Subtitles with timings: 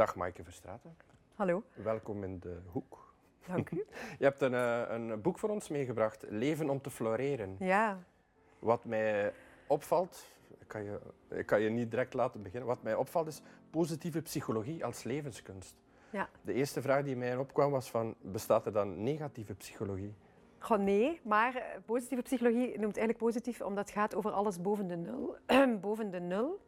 [0.00, 0.96] Dag Maaike Verstraeten.
[1.34, 1.62] Hallo.
[1.74, 3.14] Welkom in de hoek.
[3.46, 3.76] Dank u.
[4.18, 7.56] Je hebt een, uh, een boek voor ons meegebracht, Leven om te floreren.
[7.58, 7.98] Ja.
[8.58, 9.32] Wat mij
[9.66, 10.26] opvalt,
[10.58, 14.20] ik kan, je, ik kan je niet direct laten beginnen, wat mij opvalt is positieve
[14.20, 15.76] psychologie als levenskunst.
[16.10, 16.28] Ja.
[16.42, 20.14] De eerste vraag die mij opkwam was van, bestaat er dan negatieve psychologie?
[20.58, 24.86] Goh, nee, maar eh, positieve psychologie noemt eigenlijk positief omdat het gaat over alles boven
[24.86, 25.36] de nul.
[25.80, 26.60] boven de nul.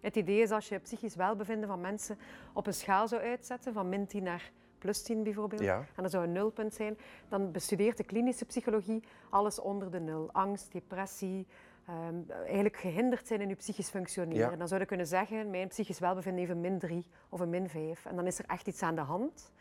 [0.00, 2.18] Het idee is als je psychisch welbevinden van mensen
[2.52, 5.86] op een schaal zou uitzetten, van min 10 naar plus 10 bijvoorbeeld, Ja.
[5.94, 10.28] en dat zou een nulpunt zijn, dan bestudeert de klinische psychologie alles onder de nul.
[10.32, 11.46] Angst, depressie,
[11.86, 12.14] ehm,
[12.44, 14.50] eigenlijk gehinderd zijn in je psychisch functioneren.
[14.50, 14.56] Ja.
[14.56, 17.68] Dan zou je kunnen zeggen, mijn psychisch welbevinden heeft een min 3 of een min
[17.68, 18.06] 5.
[18.06, 19.52] En dan is er echt iets aan de hand.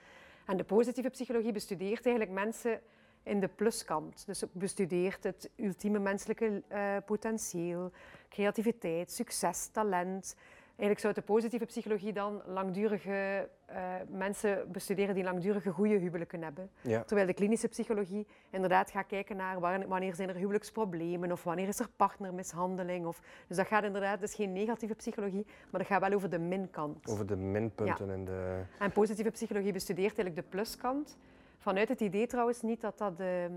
[0.45, 2.81] En de positieve psychologie bestudeert eigenlijk mensen
[3.23, 4.25] in de pluskant.
[4.25, 7.91] Dus bestudeert het ultieme menselijke eh, potentieel,
[8.29, 10.35] creativiteit, succes, talent.
[10.77, 16.69] Eigenlijk zou de positieve psychologie dan langdurige eh, mensen bestuderen die langdurige goede huwelijken hebben.
[16.81, 17.03] Ja.
[17.03, 21.79] Terwijl de klinische psychologie inderdaad gaat kijken naar wanneer, zijn er huwelijksproblemen of wanneer is
[21.79, 23.05] er partnermishandeling.
[23.05, 26.29] Of, dus dat gaat inderdaad, dat is geen negatieve psychologie, maar dat gaat wel over
[26.29, 27.09] de minkant.
[27.09, 28.61] Over de minpunten en de...
[28.79, 31.17] En positieve psychologie bestudeert eigenlijk de pluskant.
[31.57, 33.49] Vanuit het idee trouwens niet dat dat, de,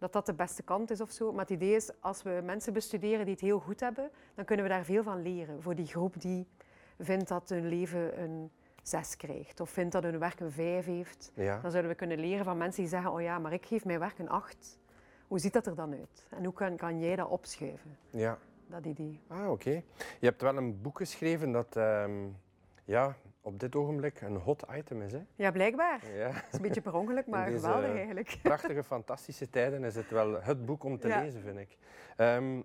[0.00, 1.32] dat dat de beste kant is of zo.
[1.32, 4.64] Maar het idee is, als we mensen bestuderen die het heel goed hebben, dan kunnen
[4.64, 5.62] we daar veel van leren.
[5.62, 6.46] Voor die groep die
[6.98, 8.50] vindt dat hun leven een
[8.82, 9.60] 6 krijgt.
[9.60, 11.32] Of vindt dat hun werk een 5 heeft.
[11.34, 11.60] Ja.
[11.60, 13.98] Dan zouden we kunnen leren van mensen die zeggen, oh ja, maar ik geef mijn
[13.98, 14.78] werk een 8.
[15.28, 16.26] Hoe ziet dat er dan uit?
[16.28, 17.96] En hoe kan, kan jij dat opschuiven?
[18.10, 18.38] ja.
[18.66, 19.20] Dat idee.
[19.28, 19.70] Ah, oké.
[20.20, 22.28] Je hebt wel een boek geschreven dat ehm,
[22.84, 25.12] ja, op dit ogenblik een hot item is.
[25.12, 25.22] Hè?
[25.34, 26.00] Ja, blijkbaar.
[26.14, 26.30] Ja.
[26.30, 28.38] Het is een beetje per ongeluk, maar deze- geweldig eigenlijk.
[28.42, 31.20] prachtige, fantastische tijden is het wel het boek om te Ja.
[31.20, 31.76] lezen, vind ik.
[32.16, 32.60] Ehm,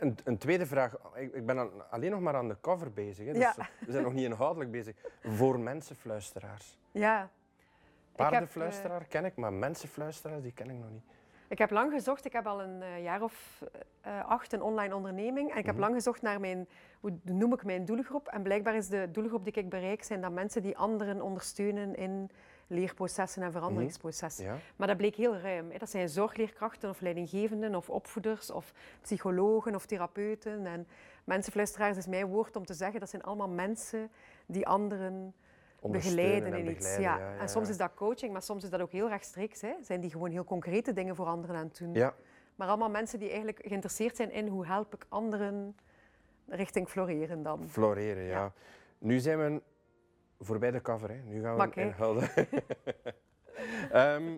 [0.00, 0.96] een, een tweede vraag.
[1.14, 3.26] Ik, ik ben aan- alleen nog maar aan de cover bezig.
[3.26, 3.54] Hè, dus Ja.
[3.86, 4.96] We zijn nog niet inhoudelijk bezig.
[5.22, 6.78] Voor mensenfluisteraars.
[6.90, 7.18] Ja.
[7.20, 11.04] Heb, eh, Paardenfluisteraar ken ik, maar mensenfluisteraars die ken ik nog niet.
[11.48, 12.24] Ik heb lang gezocht.
[12.24, 13.62] Ik heb al een eh, jaar of
[14.00, 15.50] eh, acht een online onderneming.
[15.52, 15.82] En ik heb Mhm.
[15.84, 16.68] lang gezocht naar mijn,
[17.00, 18.28] hoe noem ik mijn doelgroep.
[18.28, 22.30] En blijkbaar is de doelgroep die ik bereik, zijn dat mensen die anderen ondersteunen in
[22.66, 24.44] leerprocessen en veranderingsprocessen.
[24.44, 24.56] Ja?
[24.76, 25.70] Maar dat bleek heel ruim.
[25.70, 25.78] hè.
[25.78, 30.66] Dat zijn zorgleerkrachten of leidinggevenden of opvoeders of psychologen of therapeuten.
[30.66, 30.86] En
[31.24, 34.10] mensenfluisteraars is mijn woord om te zeggen, dat zijn allemaal mensen
[34.46, 35.34] die anderen
[35.82, 36.74] begeleiden en in iets.
[36.78, 37.18] begeleiden, Ja.
[37.28, 39.60] ja, ja, En soms is dat coaching, maar soms is dat ook heel rechtstreeks.
[39.60, 39.72] Hè.
[39.82, 41.94] Zijn die gewoon heel concrete dingen voor anderen aan het doen.
[41.94, 42.14] Ja,
[42.54, 45.76] Maar allemaal mensen die eigenlijk geïnteresseerd zijn in hoe help ik anderen
[46.48, 47.68] richting floreren dan.
[47.68, 48.52] floreren, ja.
[48.98, 49.62] Nu zijn we
[50.38, 51.08] voorbij de cover.
[51.10, 51.16] Hè.
[51.24, 51.86] Nu gaan we kijk.
[51.86, 52.30] inhouden.
[53.92, 54.36] Ehm.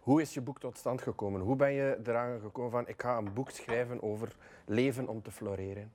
[0.00, 1.40] Hoe is je boek tot stand gekomen?
[1.40, 4.36] Hoe ben je eraan gekomen van ik ga een boek schrijven over
[4.66, 5.92] leven om te floreren?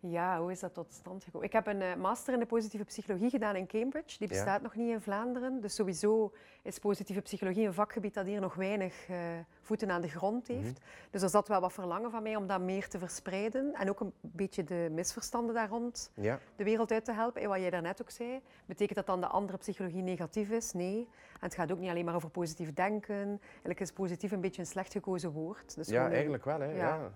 [0.00, 1.46] Ja, hoe is dat tot stand gekomen?
[1.46, 4.18] Ik heb een eh, master in de positieve psychologie gedaan in Cambridge.
[4.18, 4.34] Die Ja.
[4.34, 5.60] bestaat nog niet in Vlaanderen.
[5.60, 9.16] Dus sowieso is positieve psychologie een vakgebied dat hier nog weinig eh,
[9.60, 10.58] voeten aan de grond Mhm.
[10.58, 10.80] heeft.
[11.10, 13.74] Dus er zat wel wat verlangen van mij om dat meer te verspreiden.
[13.74, 17.42] En ook een beetje de misverstanden daar rond Ja, de wereld uit te helpen.
[17.42, 20.72] En wat jij daarnet ook zei, betekent dat dan de andere psychologie negatief is?
[20.72, 21.08] Nee.
[21.32, 23.40] En het gaat ook niet alleen maar over positief denken.
[23.50, 25.74] Eigenlijk is positief een beetje een slecht gekozen woord.
[25.74, 26.60] Dus ja eigenlijk wel.
[26.60, 26.72] Hè.
[26.76, 27.12] Ja.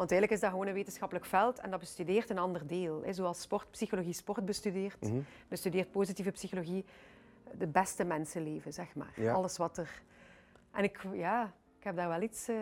[0.00, 3.02] Want eigenlijk is dat gewoon een wetenschappelijk veld en dat bestudeert een ander deel.
[3.04, 3.12] Hè.
[3.12, 5.20] Zoals sportpsychologie sport bestudeert, Mhm.
[5.48, 6.84] bestudeert positieve psychologie
[7.58, 9.12] de beste mensenleven, zeg maar.
[9.16, 9.32] Ja.
[9.32, 10.02] Alles wat er...
[10.72, 12.48] En ik, ja, ik heb daar wel iets...
[12.48, 12.56] eh,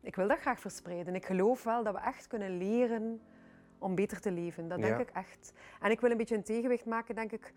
[0.00, 1.14] Ik wil dat graag verspreiden.
[1.14, 3.20] Ik geloof wel dat we echt kunnen leren
[3.78, 4.68] om beter te leven.
[4.68, 4.98] Dat denk Ja.
[5.02, 5.52] ik echt.
[5.80, 7.52] En ik wil een beetje een tegenwicht maken, denk ik.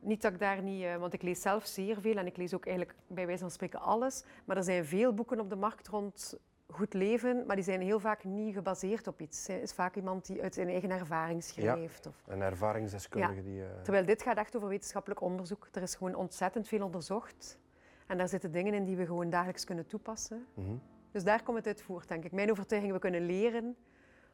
[0.00, 0.82] Niet dat ik daar niet...
[0.84, 3.50] eh, Want ik lees zelf zeer veel en ik lees ook eigenlijk bij wijze van
[3.50, 4.24] spreken alles.
[4.44, 6.38] Maar er zijn veel boeken op de markt rond
[6.72, 9.46] goed leven, maar die zijn heel vaak niet gebaseerd op iets.
[9.46, 12.06] Het is vaak iemand die uit zijn eigen ervaring schrijft.
[12.06, 12.22] Of...
[12.26, 13.62] Een ervaringsdeskundige die...
[13.62, 15.68] eh, Terwijl dit gaat echt over wetenschappelijk onderzoek.
[15.72, 17.58] Er is gewoon ontzettend veel onderzocht.
[18.06, 20.46] En daar zitten dingen in die we gewoon dagelijks kunnen toepassen.
[20.54, 20.74] mhm.
[21.10, 22.32] Dus daar komt het uit voort, denk ik.
[22.32, 23.76] Mijn overtuiging, we kunnen leren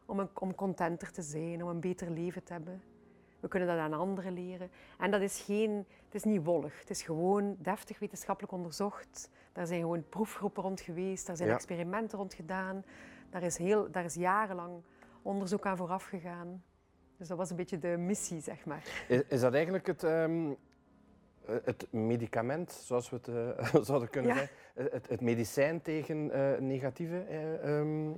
[0.07, 2.83] om, een, om contenter te zijn, om een beter leven te hebben.
[3.44, 4.70] We kunnen dat aan anderen leren.
[4.99, 5.70] En dat is, geen,
[6.05, 6.81] het is niet wollig.
[6.81, 9.31] Het is gewoon deftig wetenschappelijk onderzocht.
[9.52, 11.26] Daar zijn gewoon proefgroepen rond geweest.
[11.26, 11.55] Daar zijn Ja.
[11.55, 12.85] experimenten rond gedaan.
[13.31, 14.82] Daar is, heel, daar is jarenlang
[15.23, 16.62] onderzoek aan vooraf gegaan.
[17.17, 18.82] Dus dat was een beetje de missie, zeg maar.
[19.08, 20.50] Is, is dat eigenlijk het, ehm,
[21.46, 24.37] eh, het medicament, zoals we het eh, zouden kunnen Ja.
[24.38, 24.56] zeggen?
[24.75, 26.26] Eh, Het, het medicijn tegen
[26.67, 28.11] negatieve eh, ehm,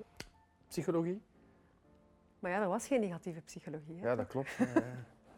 [0.69, 1.23] psychologie?
[2.39, 3.99] Maar ja, er was geen negatieve psychologie.
[4.01, 4.07] Hè?
[4.07, 4.59] Ja, dat klopt.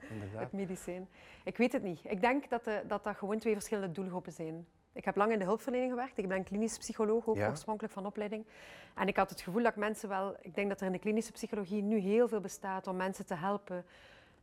[0.09, 0.41] Eh, inderdaad.
[0.43, 1.09] Het medicijn.
[1.45, 2.01] Ik weet het niet.
[2.05, 4.67] Ik denk dat, de, dat dat gewoon twee verschillende doelgroepen zijn.
[4.93, 6.19] Ik heb lang in de hulpverlening gewerkt.
[6.19, 7.49] Ik ben klinisch psycholoog, ook Ja.
[7.49, 8.47] oorspronkelijk van opleiding.
[8.95, 10.37] En ik had het gevoel dat ik mensen wel...
[10.41, 13.35] Ik denk dat er in de klinische psychologie nu heel veel bestaat om mensen te
[13.35, 13.85] helpen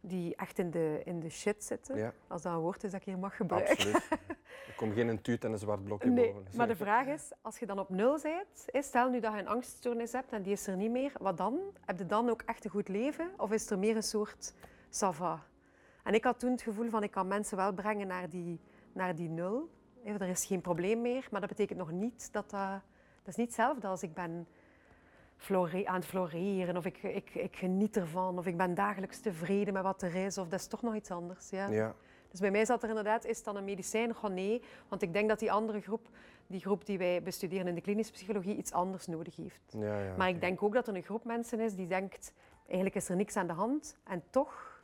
[0.01, 1.97] die echt in de, in de shit zitten.
[1.97, 3.71] Ja, Als dat een woord is dat ik hier mag gebruiken.
[3.71, 4.07] absoluut.
[4.67, 6.57] Er komt geen tuut en een zwart blokje Nee, boven.
[6.57, 9.47] maar de vraag is, als je dan op nul bent, stel nu dat je een
[9.47, 11.59] angststoornis hebt en die is er niet meer, wat dan?
[11.85, 13.29] Heb je dan ook echt een goed leven?
[13.37, 14.53] Of is er meer een soort
[14.89, 15.43] sava?
[16.05, 18.59] En ik had toen het gevoel van, ik kan mensen wel brengen naar die,
[18.93, 19.69] naar die nul.
[20.03, 22.81] Er is geen probleem meer, maar dat betekent nog niet dat dat...
[23.23, 24.47] Dat is niet hetzelfde als ik ben
[25.85, 29.83] aan het floreren, of ik, ik, ik geniet ervan, of ik ben dagelijks tevreden met
[29.83, 31.49] wat er is, of dat is toch nog iets anders.
[31.49, 31.67] Ja.
[31.67, 31.95] Ja,
[32.29, 34.15] Dus bij mij zat er inderdaad, is het dan een medicijn?
[34.15, 36.07] Gewoon nee, want ik denk dat die andere groep,
[36.47, 39.73] die groep die wij bestuderen in de klinische psychologie, iets anders nodig heeft.
[39.77, 40.15] ja, ja.
[40.17, 42.33] Maar ik denk ook dat er een groep mensen is die denkt,
[42.65, 44.74] eigenlijk is er niks aan de hand en toch,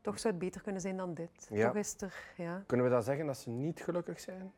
[0.00, 1.46] toch zou het beter kunnen zijn dan dit.
[1.50, 1.66] Ja.
[1.66, 2.62] Toch is er, ja.
[2.66, 4.52] Kunnen we dan zeggen dat ze niet gelukkig zijn?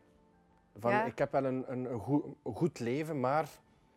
[0.78, 1.04] Van, Ja.
[1.04, 3.48] Ik heb wel een, een, een, goed, een goed leven, maar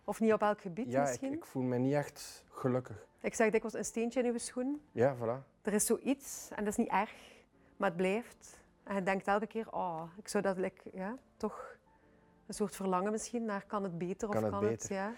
[0.03, 1.33] Of niet op elk gebied ja, ik, misschien.
[1.33, 3.06] ik voel me niet echt gelukkig.
[3.21, 4.81] Ik zeg dikwijls een steentje in uw schoen.
[4.92, 5.62] Ja, voilà.
[5.62, 7.13] Er is zoiets en dat is niet erg,
[7.77, 8.63] maar het blijft.
[8.83, 11.75] En je denkt elke keer, oh, ik zou dat like, ja, toch
[12.45, 14.77] een soort verlangen misschien naar kan het beter Kan of het kan beter?
[14.77, 15.13] het, ja.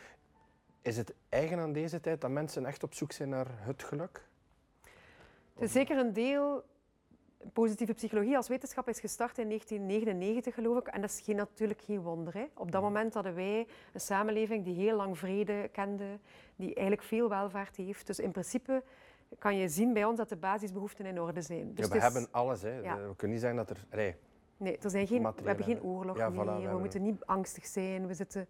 [0.82, 4.27] Is het eigen aan deze tijd dat mensen echt op zoek zijn naar het geluk?
[5.60, 6.64] Het is zeker een deel.
[7.54, 10.88] Positieve psychologie als wetenschap is gestart in 1999, geloof ik.
[10.88, 12.34] En dat is geen, natuurlijk geen wonder.
[12.34, 12.46] Hè.
[12.54, 16.20] Op dat moment hadden wij een samenleving die heel lang vrede kende,
[16.56, 18.08] die eigenlijk veel welvaart heeft.
[18.08, 18.84] Dus in principe
[19.40, 21.74] kan je zien bij ons dat de basisbehoeften in orde zijn.
[21.74, 22.62] Dus ja, we het is- hebben alles.
[22.62, 22.80] Hè.
[22.80, 22.96] Ja.
[23.08, 23.86] We kunnen niet zeggen dat er...
[23.92, 24.16] Nee,
[24.58, 26.46] Nee, er zijn geen, we hebben geen oorlog Ja, voilà, meer.
[26.46, 28.08] we we hebben- moeten niet angstig zijn.
[28.08, 28.48] We zitten...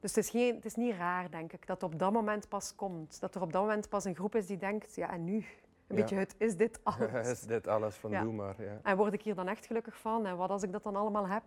[0.00, 2.74] Dus het is, geen, het is niet raar, denk ik, dat op dat moment pas
[2.74, 3.20] komt.
[3.20, 5.44] Dat er op dat moment pas een groep is die denkt, ja, en nu?
[5.86, 6.02] Een Ja.
[6.02, 7.28] beetje het is dit alles.
[7.28, 8.22] is dit alles van Ja.
[8.22, 8.54] doe maar.
[8.62, 8.78] Ja.
[8.82, 10.26] En word ik hier dan echt gelukkig van?
[10.26, 11.42] En wat als ik dat dan allemaal heb?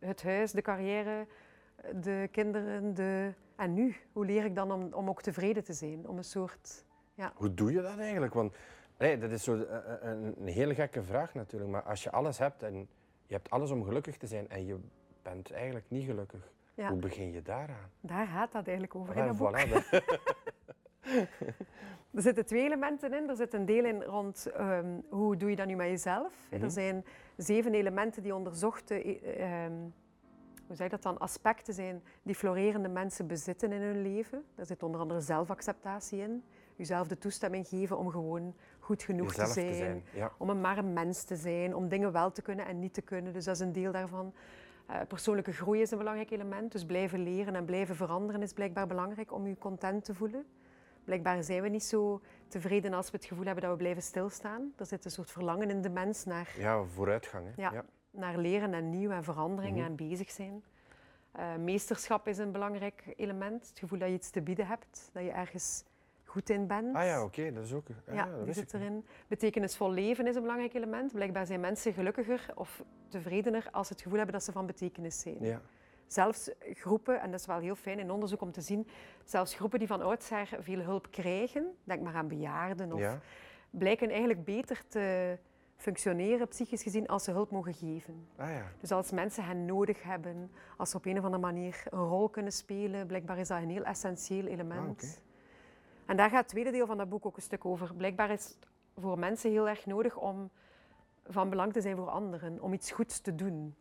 [0.00, 1.26] Het huis, de carrière,
[1.94, 3.32] de kinderen, de...
[3.56, 3.96] En nu?
[4.12, 6.08] Hoe leer ik dan om, om ook tevreden te zijn?
[6.08, 6.84] Om een soort...
[7.34, 8.34] Hoe doe je dat eigenlijk?
[8.34, 8.56] Want
[8.98, 11.70] nee, dat is zo eh, eh, een, een hele gekke vraag natuurlijk.
[11.70, 12.74] Maar als je alles hebt en
[13.26, 14.78] je hebt alles om gelukkig te zijn en je
[15.22, 16.88] bent eigenlijk niet gelukkig, Ja.
[16.88, 17.90] hoe begin je daaraan?
[18.00, 19.58] Daar gaat dat eigenlijk over in Ja, dat boek.
[19.58, 20.02] voilà, dat-
[22.14, 23.28] Er zitten twee elementen in.
[23.28, 26.46] Er zit een deel in rond ehm, hoe doe je dat nu met jezelf.
[26.50, 26.62] Mhm.
[26.62, 27.04] Er zijn
[27.36, 29.72] zeven elementen die onderzochte eh, ehm,
[30.66, 34.44] hoe zeg je dat dan, aspecten zijn die florerende mensen bezitten in hun leven.
[34.54, 36.42] Daar zit onder andere zelfacceptatie in.
[36.76, 39.70] Jezelf de toestemming geven om gewoon goed genoeg te zijn.
[39.70, 40.04] te zijn.
[40.14, 40.32] Ja.
[40.38, 43.02] Om een maar een mens te zijn, om dingen wel te kunnen en niet te
[43.02, 43.32] kunnen.
[43.32, 44.32] Dus dat is een deel daarvan.
[44.86, 46.72] Eh, persoonlijke groei is een belangrijk element.
[46.72, 50.44] Dus blijven leren en blijven veranderen is blijkbaar belangrijk om je content te voelen.
[51.04, 54.72] Blijkbaar zijn we niet zo tevreden als we het gevoel hebben dat we blijven stilstaan.
[54.76, 57.46] Er zit een soort verlangen in de mens naar, ja, vooruitgang.
[57.54, 57.62] Hè.
[57.62, 57.84] Ja.
[58.10, 59.84] naar leren en nieuw en verandering Mhm.
[59.86, 60.62] en bezig zijn.
[61.32, 63.68] Eh, meesterschap is een belangrijk element.
[63.68, 65.84] Het gevoel dat je iets te bieden hebt, dat je ergens
[66.24, 66.94] goed in bent.
[66.96, 67.86] Ah ja, oké, dat is ook...
[68.08, 68.82] ah, Ja, dat die wist zit niet.
[68.82, 69.06] erin.
[69.28, 71.12] Betekenisvol leven is een belangrijk element.
[71.12, 75.20] Blijkbaar zijn mensen gelukkiger of tevredener als ze het gevoel hebben dat ze van betekenis
[75.20, 75.36] zijn.
[75.40, 75.60] Ja.
[76.12, 78.86] Zelfs groepen, en dat is wel heel fijn in onderzoek om te zien,
[79.24, 83.20] zelfs groepen die van oudsher veel hulp krijgen, denk maar aan bejaarden, of, Ja.
[83.70, 85.38] blijken eigenlijk beter te
[85.76, 88.26] functioneren, psychisch gezien, als ze hulp mogen geven.
[88.36, 88.64] Ah ja.
[88.80, 92.28] Dus als mensen hen nodig hebben, als ze op een of andere manier een rol
[92.28, 95.02] kunnen spelen, blijkbaar is dat een heel essentieel element.
[95.02, 96.10] Ah.
[96.10, 97.94] En daar gaat het tweede deel van dat boek ook een stuk over.
[97.94, 98.56] Blijkbaar is het
[98.98, 100.50] voor mensen heel erg nodig om
[101.26, 103.74] van belang te zijn voor anderen, om iets goeds te doen.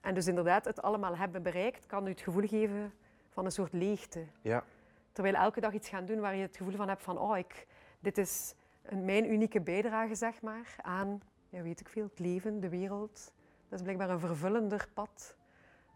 [0.00, 2.92] En dus inderdaad, het allemaal hebben bereikt kan u het gevoel geven
[3.28, 4.24] van een soort leegte.
[4.40, 4.64] Ja.
[5.12, 7.66] Terwijl elke dag iets gaan doen waar je het gevoel van hebt van, oh, ik,
[8.00, 12.60] dit is een, mijn unieke bijdrage, zeg maar, aan, ja, weet ik veel, het leven,
[12.60, 13.32] de wereld.
[13.68, 15.36] Dat is blijkbaar een vervullender pad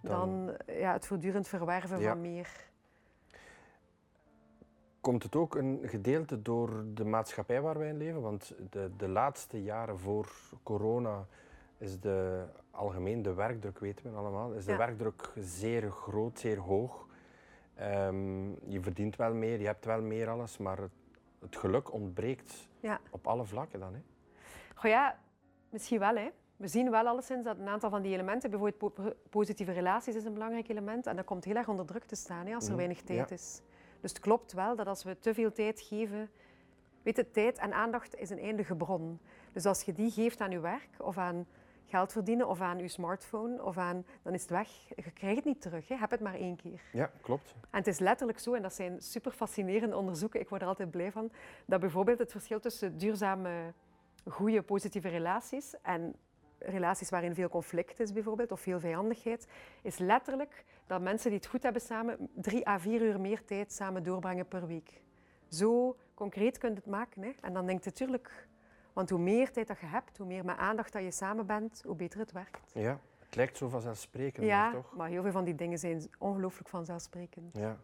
[0.01, 2.09] dan, Dan- ja, het voortdurend verwerven Ja.
[2.09, 2.71] van meer.
[5.01, 8.21] Komt het ook een gedeelte door de maatschappij waar wij in leven?
[8.21, 10.33] Want de, de laatste jaren voor
[10.63, 11.27] corona
[11.83, 14.77] is de, algemeen de werkdruk, weten we allemaal, is de Ja.
[14.79, 17.07] werkdruk zeer groot, zeer hoog.
[17.75, 20.91] Ehm, je verdient wel meer, je hebt wel meer alles, maar het,
[21.41, 23.01] het geluk ontbreekt Ja.
[23.11, 23.95] op alle vlakken dan.
[23.95, 24.01] Hè?
[24.75, 25.19] Goh ja,
[25.71, 26.17] misschien wel.
[26.17, 26.29] Hè.
[26.57, 30.25] We zien wel alleszins dat een aantal van die elementen, bijvoorbeeld po- positieve relaties is
[30.25, 32.69] een belangrijk element, en dat komt heel erg onder druk te staan hè, als er
[32.71, 33.35] Mhm, weinig tijd ja.
[33.35, 33.61] is.
[34.01, 36.31] Dus het klopt wel dat als we te veel tijd geven,
[37.03, 39.19] weet je, tijd en aandacht is een eindige bron.
[39.53, 41.47] Dus als je die geeft aan je werk of aan
[41.93, 44.69] geld verdienen of aan je smartphone, of aan, dan is het weg.
[44.97, 45.97] Je krijgt het niet terug, hè.
[45.97, 46.81] heb het maar één keer.
[46.93, 47.55] Ja, klopt.
[47.61, 50.91] En het is letterlijk zo, en dat zijn super fascinerende onderzoeken, ik word er altijd
[50.91, 51.31] blij van,
[51.67, 53.73] dat bijvoorbeeld het verschil tussen duurzame,
[54.29, 56.15] goede, positieve relaties en
[56.59, 59.47] relaties waarin veel conflict is bijvoorbeeld, of veel vijandigheid,
[59.83, 63.73] is letterlijk dat mensen die het goed hebben samen drie à vier uur meer tijd
[63.73, 65.01] samen doorbrengen per week.
[65.49, 67.23] Zo concreet kunt het maken.
[67.23, 67.33] Hè?
[67.41, 68.49] En dan denk je natuurlijk,
[68.93, 71.83] Want hoe meer tijd dat je hebt, hoe meer met aandacht dat je samen bent,
[71.87, 72.71] hoe beter het werkt.
[72.75, 74.97] Ja, het lijkt zo vanzelfsprekend, Ja, maar toch?
[74.97, 77.57] maar heel veel van die dingen zijn ongelooflijk vanzelfsprekend.
[77.59, 77.77] Ja.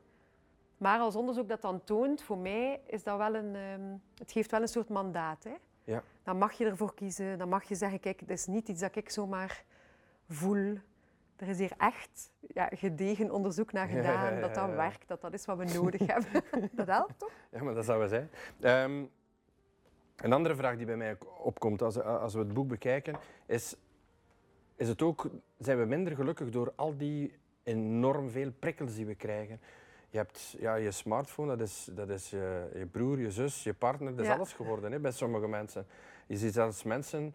[0.76, 3.54] Maar als onderzoek dat dan toont, voor mij is dat wel een...
[3.54, 5.44] ehm, het geeft wel een soort mandaat.
[5.44, 5.54] Hè?
[5.84, 6.02] Ja.
[6.22, 7.38] Dan mag je ervoor kiezen.
[7.38, 9.64] Dan mag je zeggen, kijk, het is niet iets dat ik zomaar
[10.28, 10.78] voel.
[11.36, 14.34] Er is hier echt ja, gedegen onderzoek naar gedaan.
[14.34, 16.42] ja, Dat dat werkt, dat dat is wat we nodig hebben.
[16.72, 17.30] Dat helpt toch?
[17.50, 18.30] Ja, maar dat zou wel zijn.
[18.60, 19.04] Ehm,
[20.22, 23.76] een andere vraag die bij mij opkomt als, als we het boek bekijken, is,
[24.76, 25.26] is het ook,
[25.58, 27.32] zijn we minder gelukkig door al die
[27.62, 29.60] enorm veel prikkels die we krijgen?
[30.10, 33.74] Je hebt ja, je smartphone, dat is, dat is je, je broer, je zus, je
[33.74, 34.34] partner, dat is Ja.
[34.34, 35.86] alles geworden hè, bij sommige mensen.
[36.26, 37.34] Je ziet zelfs mensen,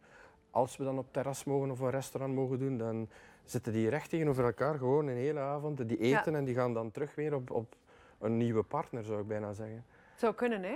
[0.51, 3.09] als we dan op terras mogen of een restaurant mogen doen, dan
[3.43, 5.87] zitten die recht tegenover elkaar gewoon een hele avond.
[5.87, 6.19] Die Ja.
[6.19, 7.75] eten en die gaan dan terug weer op, op
[8.19, 9.85] een nieuwe partner, zou ik bijna zeggen.
[10.15, 10.75] Zou kunnen, hè?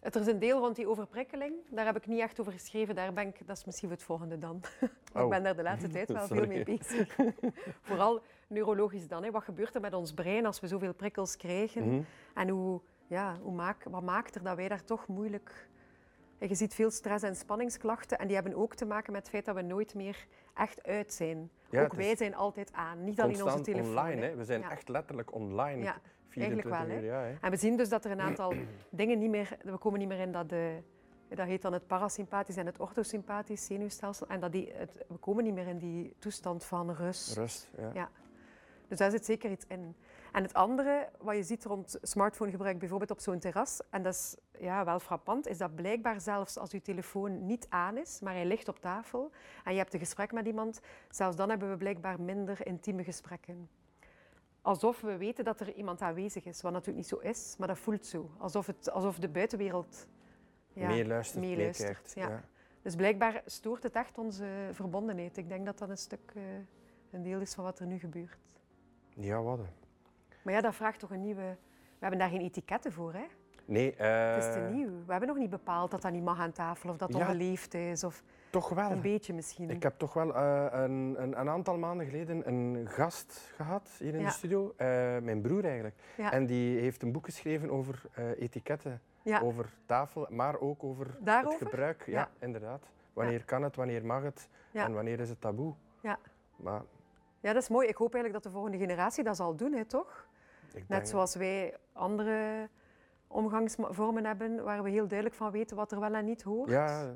[0.00, 1.54] Het- Er is een deel rond die overprikkeling.
[1.70, 2.94] Daar heb ik niet echt over geschreven.
[2.94, 4.60] Daar ben ik, dat is misschien het volgende dan.
[5.12, 5.22] Maar Oh.
[5.22, 7.16] ik ben daar de laatste tijd wel veel mee bezig.
[7.82, 9.24] Vooral neurologisch dan.
[9.24, 9.30] Hè.
[9.30, 11.88] Wat gebeurt er met ons brein als we zoveel prikkels krijgen?
[11.88, 12.02] Mhm.
[12.34, 15.68] En hoe, ja, hoe maak, wat maakt er dat wij daar toch moeilijk...
[16.38, 18.18] En Je ziet veel stress- en spanningsklachten.
[18.18, 21.12] En die hebben ook te maken met het feit dat we nooit meer echt uit
[21.12, 21.50] zijn.
[21.70, 23.04] Ja, ook wij zijn altijd aan.
[23.04, 23.88] Niet alleen onze telefoon.
[23.98, 24.26] online.
[24.26, 24.34] hè.
[24.36, 24.70] We zijn Ja.
[24.70, 25.82] echt letterlijk online.
[25.82, 26.02] Ja, 24
[26.36, 27.34] eigenlijk wel, uur, ja, hè?
[27.40, 28.54] En we zien dus dat er een aantal
[28.90, 29.56] dingen niet meer...
[29.62, 30.48] We komen niet meer in dat...
[30.48, 30.82] De,
[31.28, 34.26] dat heet dan het parasympathisch en het orthosympathisch zenuwstelsel.
[34.26, 37.36] En dat die, het, we komen niet meer in die toestand van rust.
[37.36, 37.70] Rust.
[37.76, 37.90] Ja.
[37.94, 38.10] Ja.
[38.88, 39.96] Dus daar zit zeker iets in.
[40.32, 44.36] En het andere, wat je ziet rond smartphonegebruik, bijvoorbeeld op zo'n terras, en dat is
[44.58, 48.46] ja, wel frappant, is dat blijkbaar zelfs als je telefoon niet aan is, maar hij
[48.46, 49.30] ligt op tafel
[49.64, 50.80] en je hebt een gesprek met iemand,
[51.10, 53.68] zelfs dan hebben we blijkbaar minder intieme gesprekken.
[54.68, 57.78] Alsof we weten dat er iemand aanwezig is, wat natuurlijk niet zo is, maar dat
[57.78, 58.30] voelt zo.
[58.38, 60.08] Alsof, het, alsof de buitenwereld
[60.72, 62.44] ja, Meeluistert, ja.
[62.82, 65.36] Dus blijkbaar stoort het echt onze verbondenheid.
[65.36, 66.42] Ik denk dat dat een stuk eh,
[67.10, 68.38] een deel is van wat er nu gebeurt.
[69.14, 69.60] ja, wat?
[70.42, 71.56] Maar ja, dat vraagt toch een nieuwe...
[71.98, 73.24] We hebben daar geen etiketten voor, hè?
[73.64, 74.90] Nee, eh, Het is te nieuw.
[75.06, 77.18] We hebben nog niet bepaald dat dat niet mag aan tafel of dat Ja.
[77.18, 78.04] onbeleefd is.
[78.04, 78.90] Of toch wel.
[78.90, 79.70] een beetje misschien.
[79.70, 84.14] Ik heb toch wel eh, een, een, een aantal maanden geleden een gast gehad hier
[84.14, 84.26] in Ja.
[84.26, 84.74] de studio.
[84.76, 84.86] Eh,
[85.18, 85.94] mijn broer eigenlijk.
[86.16, 86.32] Ja.
[86.32, 89.00] En die heeft een boek geschreven over eh, etiketten.
[89.22, 89.40] Ja.
[89.40, 91.60] Over tafel, maar ook over Daarover?
[91.60, 92.02] het gebruik.
[92.06, 92.82] Ja, inderdaad.
[93.12, 95.74] Wanneer kan het, wanneer mag het en wanneer is het taboe.
[96.00, 96.18] Ja.
[96.56, 96.82] Maar
[97.40, 97.88] ja, dat is mooi.
[97.88, 100.26] Ik hoop eigenlijk dat de volgende generatie dat zal doen, hè, toch?
[100.66, 100.88] ik denk...
[100.88, 102.68] Net zoals wij andere
[103.26, 106.70] omgangsvormen hebben, waar we heel duidelijk van weten wat er wel en niet hoort.
[106.70, 107.14] Ja,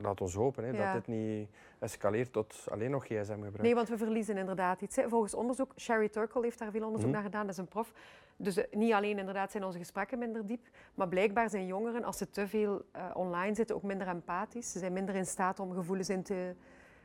[0.00, 0.84] laat ons hopen hè, Ja.
[0.92, 1.48] dat dit niet
[1.78, 3.62] escaleert tot alleen nog gsm-gebruik.
[3.62, 4.96] Nee, want we verliezen inderdaad iets.
[4.96, 5.08] hè.
[5.08, 7.14] Volgens onderzoek, Sherry Turkle heeft daar veel onderzoek Mhm.
[7.14, 7.92] naar gedaan, dat is een prof.
[8.36, 12.18] Dus eh, niet alleen inderdaad zijn onze gesprekken minder diep, maar blijkbaar zijn jongeren, als
[12.18, 14.72] ze te veel eh, online zitten, ook minder empathisch.
[14.72, 16.54] Ze zijn minder in staat om gevoelens in te,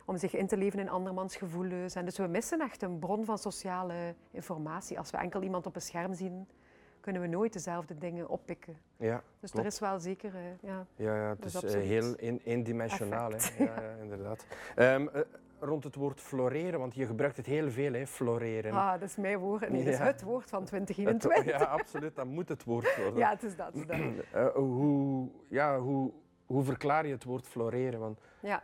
[0.05, 1.95] om zich in te leven in andermans gevoelens.
[1.95, 4.97] En dus we missen echt een bron van sociale informatie.
[4.97, 6.47] Als we enkel iemand op een scherm zien,
[7.07, 8.77] kunnen we nooit dezelfde dingen oppikken.
[8.97, 9.65] Ja, Dus Klopt.
[9.65, 10.85] er is wel zeker, eh, ja.
[10.95, 13.31] ja, ja het is is eh, heel een- eendimensionaal.
[13.31, 13.63] hè.
[13.63, 14.45] Ja, ja, inderdaad.
[14.75, 15.21] Ehm, eh,
[15.59, 18.71] rond het woord floreren, want je gebruikt het heel veel, hè, floreren.
[18.73, 19.69] Ah, dat is mijn woord.
[19.69, 21.59] Nee, dat is het woord van Het- 2021.
[21.59, 23.17] ja, absoluut, dat moet het woord worden.
[23.17, 23.73] Ja, het is dat.
[23.73, 23.85] het is
[24.31, 24.53] dat.
[24.63, 26.11] Hoe, ja, hoe,
[26.45, 27.99] hoe verklaar je het woord floreren?
[27.99, 28.63] Want, Ja,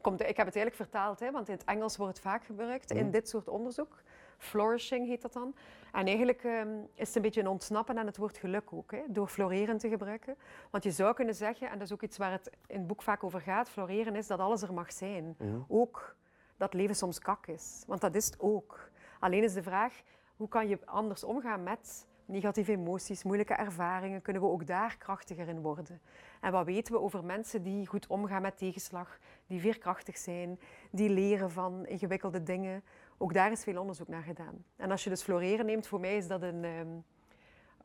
[0.00, 2.90] Komt, ik heb het eigenlijk vertaald, hè, want in het Engels wordt het vaak gebruikt
[2.90, 3.10] in Mhm.
[3.10, 4.02] dit soort onderzoek.
[4.40, 5.54] Flourishing heet dat dan.
[5.92, 9.02] En eigenlijk ehm, is het een beetje een ontsnappen aan het woord geluk ook, hè,
[9.08, 10.36] door floreren te gebruiken.
[10.70, 13.02] Want je zou kunnen zeggen, en dat is ook iets waar het in het boek
[13.02, 15.36] vaak over gaat, floreren is dat alles er mag zijn.
[15.68, 16.16] Ook
[16.56, 18.90] dat leven soms kak is, want dat is het ook.
[19.18, 20.02] Alleen is de vraag,
[20.36, 24.22] hoe kan je anders omgaan met negatieve emoties, moeilijke ervaringen?
[24.22, 26.00] Kunnen we ook daar krachtiger in worden?
[26.40, 31.10] En wat weten we over mensen die goed omgaan met tegenslag, die veerkrachtig zijn, die
[31.10, 32.82] leren van ingewikkelde dingen?
[33.22, 34.64] Ook daar is veel onderzoek naar gedaan.
[34.76, 36.88] En als je dus floreren neemt, voor mij is dat een, ehm,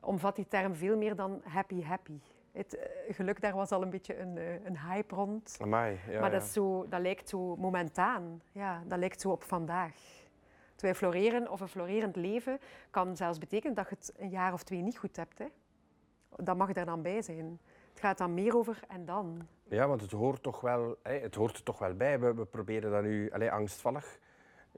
[0.01, 2.19] omvat die term veel meer dan happy happy.
[2.51, 5.57] Het eh, geluk, daar was al een beetje een, eh, een hype rond.
[5.61, 8.41] Amai, ja, maar dat, is zo, dat lijkt zo momentaan.
[8.51, 9.95] Ja, dat lijkt zo op vandaag.
[10.75, 14.63] Terwijl floreren of een florerend leven kan zelfs betekenen dat je het een jaar of
[14.63, 15.37] twee niet goed hebt.
[15.37, 15.45] Hè.
[16.35, 17.59] Dat mag er dan bij zijn.
[17.89, 19.47] Het gaat dan meer over en dan.
[19.63, 22.19] Ja, want het hoort toch wel, hè, het hoort er toch wel bij.
[22.19, 24.19] We, we proberen dat nu, allee, angstvallig,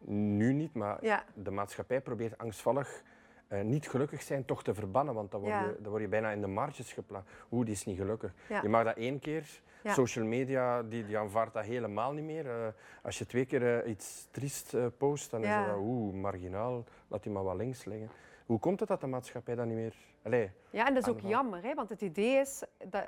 [0.05, 3.03] nu niet, maar Ja, de maatschappij probeert angstvallig
[3.47, 5.63] eh, niet gelukkig zijn toch te verbannen, want dan word, Ja.
[5.63, 7.29] je, dan word je bijna in de marges geplaatst.
[7.51, 8.33] Oeh, die is niet gelukkig.
[8.49, 8.61] Ja.
[8.61, 9.61] Je mag dat één keer.
[9.83, 12.47] Social media, die, die aanvaardt dat helemaal niet meer.
[12.49, 12.67] Eh,
[13.01, 16.83] als je twee keer eh, iets triest post, dan is dat oeh, marginaal.
[17.07, 18.09] Laat die maar wat links liggen.
[18.45, 19.95] Hoe komt het dat de maatschappij dat niet meer...
[20.23, 23.03] Allee, ja en dat is ook jammer, hè, want het idee is dat.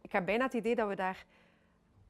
[0.00, 1.24] Ik heb bijna het idee dat we daar...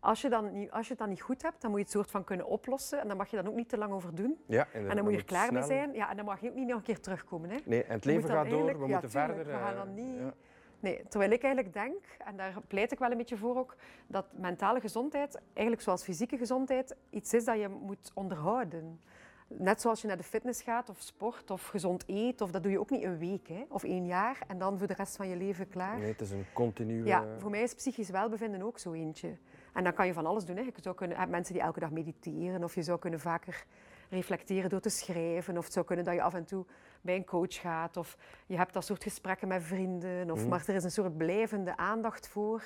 [0.00, 1.94] Als je, dan niet, als je het dan niet goed hebt, dan moet je het
[1.94, 3.00] soort van kunnen oplossen.
[3.00, 4.38] En dan mag je dan ook niet te lang over doen.
[4.46, 5.92] Ja, En dan moet je er klaar mee zijn.
[5.92, 7.50] Ja, en dan mag je ook niet nog een keer terugkomen.
[7.50, 7.56] Hè.
[7.64, 9.52] Nee, en het leven gaat door, we ja, moeten tuurlijk, verder.
[9.52, 10.32] we gaan eh, dan niet- ja.
[10.80, 13.76] Nee, terwijl ik eigenlijk denk, en daar pleit ik wel een beetje voor ook,
[14.06, 19.00] dat mentale gezondheid, eigenlijk zoals fysieke gezondheid, iets is dat je moet onderhouden.
[19.46, 22.72] Net zoals je naar de fitness gaat of sport of gezond eet, of dat doe
[22.72, 25.28] je ook niet een week hè, of één jaar en dan voor de rest van
[25.28, 25.98] je leven klaar.
[25.98, 27.04] Nee, het is een continue...
[27.04, 29.36] Ja, voor mij is psychisch welbevinden ook zo eentje.
[29.72, 30.56] En dan kan je van alles doen.
[30.56, 30.62] Hè.
[30.62, 33.64] Je zou kunnen, je hebt mensen die elke dag mediteren, of je zou kunnen vaker
[34.10, 36.64] reflecteren door te schrijven, of het zou kunnen dat je af en toe
[37.00, 40.48] bij een coach gaat, of je hebt dat soort gesprekken met vrienden, of, Mhm.
[40.48, 42.62] maar er is een soort blijvende aandacht voor.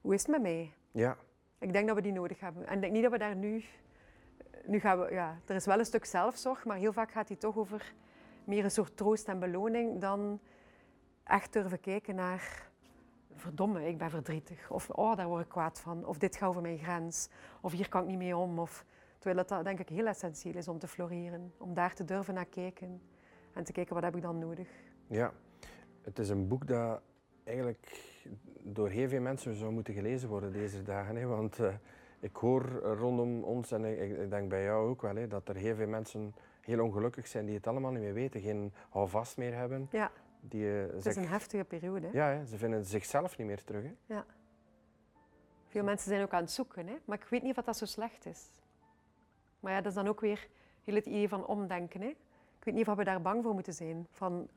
[0.00, 0.72] Hoe is het met mij?
[0.90, 1.16] ja.
[1.60, 2.66] Ik denk dat we die nodig hebben.
[2.66, 3.64] En ik denk niet dat we daar nu...
[4.66, 5.12] Nu gaan we...
[5.12, 7.92] Ja, er is wel een stuk zelfzorg, maar heel vaak gaat die toch over
[8.44, 10.40] meer een soort troost en beloning dan
[11.24, 12.67] echt durven kijken naar...
[13.38, 14.70] Verdomme, ik ben verdrietig.
[14.70, 16.06] Of oh, daar word ik kwaad van.
[16.06, 17.28] Of dit gaat over mijn grens.
[17.60, 18.58] Of hier kan ik niet mee om.
[18.58, 18.84] Of,
[19.18, 21.52] terwijl dat, denk ik heel essentieel is om te floreren.
[21.58, 23.02] Om daar te durven naar kijken.
[23.52, 24.68] En te kijken, wat heb ik dan nodig?
[25.06, 25.32] Ja,
[26.02, 27.00] het is een boek dat
[27.44, 28.12] eigenlijk
[28.62, 31.16] door heel veel mensen zou moeten gelezen worden deze dagen.
[31.16, 31.26] Hè?
[31.26, 31.74] Want eh,
[32.20, 35.56] ik hoor rondom ons, en ik, ik denk bij jou ook wel, hè, dat er
[35.56, 39.54] heel veel mensen heel ongelukkig zijn die het allemaal niet meer weten, geen houvast meer
[39.54, 39.88] hebben.
[39.90, 42.06] Ja, Die, eh, het is een heftige periode.
[42.06, 42.12] hè.
[42.12, 43.84] ja, hè, ze vinden zichzelf niet meer terug.
[44.06, 44.16] Hè?
[45.68, 46.96] Veel mensen zijn ook aan het zoeken, hè?
[47.04, 48.50] maar ik weet niet of dat zo slecht is.
[49.60, 50.48] Maar ja, dat is dan ook weer
[50.84, 52.00] heel het idee van omdenken.
[52.00, 52.08] Hè?
[52.58, 54.06] Ik weet niet of we daar bang voor moeten zijn.
[54.10, 54.48] Van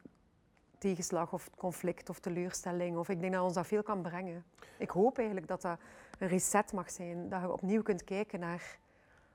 [0.78, 2.98] tegenslag of conflict of teleurstelling.
[2.98, 4.44] Of ik denk dat ons dat veel kan brengen.
[4.78, 5.80] Ik hoop eigenlijk dat dat
[6.20, 7.30] een reset mag zijn.
[7.30, 8.80] Dat je opnieuw kunt kijken naar...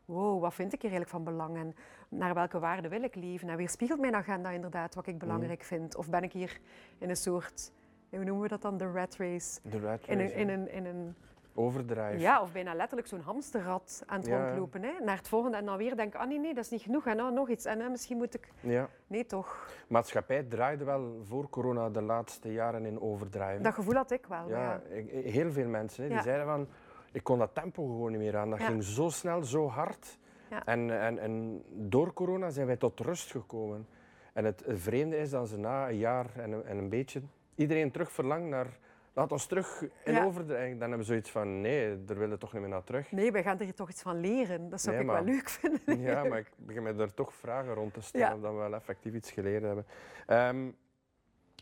[0.07, 1.57] Wow, wat vind ik hier eigenlijk van belang?
[1.57, 1.75] En
[2.09, 3.49] naar welke waarden wil ik leven?
[3.49, 5.97] En weerspiegelt mijn agenda inderdaad wat ik belangrijk vind?
[5.97, 6.59] Of ben ik hier
[6.99, 7.73] in een soort...
[8.11, 8.77] Hoe noemen we dat dan?
[8.77, 9.61] De rat race.
[9.63, 11.15] De rat In een, race, in een, in een
[11.55, 12.21] overdrijf.
[12.21, 14.83] ja, of bijna letterlijk zo'n hamsterrad aan het Ja, rondlopen.
[14.83, 14.91] Hè?
[15.05, 17.07] Naar het volgende en dan weer denken, ah nee, nee, dat is niet genoeg.
[17.07, 17.65] En nou, nog iets.
[17.65, 18.49] En hè, misschien moet ik...
[18.61, 18.89] Ja.
[19.07, 19.71] Nee, toch.
[19.89, 23.63] Maatschappij draaide wel voor corona de laatste jaren in overdrijven.
[23.63, 24.49] Dat gevoel had ik wel.
[24.49, 26.69] Ja, heel veel mensen hè, die zeiden van,
[27.17, 28.51] ik kon dat tempo gewoon niet meer aan.
[28.51, 28.67] Dat Ja.
[28.67, 30.19] ging zo snel, zo hard.
[30.51, 30.65] Ja.
[30.67, 33.87] En, en, en door corona zijn wij tot rust gekomen.
[34.33, 37.23] En het vreemde is dat ze na een jaar en een, en een beetje
[37.55, 38.79] iedereen terug verlangt naar,
[39.13, 40.25] laat ons terug in Ja.
[40.25, 40.71] overdrijven.
[40.79, 43.13] Dan hebben we zoiets van, nee, daar willen we toch niet meer naar terug.
[43.13, 44.69] Nee, wij gaan er toch iets van leren.
[44.69, 46.01] Dat zou Nee, ik maar- wel leuk vinden.
[46.01, 48.35] Ja, maar ik begin me er toch vragen rond te stellen Ja.
[48.35, 49.87] of dat we wel effectief iets geleerd hebben.
[50.27, 50.69] Ehm